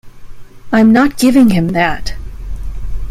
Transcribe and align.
I'm 0.71 0.91
not 0.91 1.15
giving 1.19 1.51
him 1.51 1.73
that. 1.73 2.15